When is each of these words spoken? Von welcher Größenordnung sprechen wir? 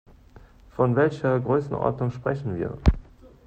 Von 0.71 0.95
welcher 0.95 1.39
Größenordnung 1.39 2.09
sprechen 2.09 2.57
wir? 2.57 2.75